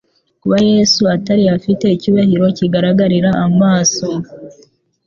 [0.41, 4.07] Kuba Yesu atari afite icyubahiro kigaragarira amaso,